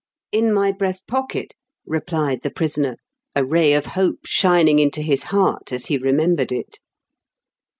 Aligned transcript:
""In 0.31 0.51
my 0.51 0.71
breast 0.71 1.05
pocket," 1.05 1.53
replied 1.85 2.41
the 2.41 2.49
prisoner, 2.49 2.97
a 3.35 3.45
ray 3.45 3.73
of 3.73 3.85
hope 3.85 4.21
shining 4.25 4.79
into 4.79 5.03
his 5.03 5.25
heart 5.25 5.71
as 5.71 5.85
he 5.85 5.97
remembered 5.99 6.51
it. 6.51 6.79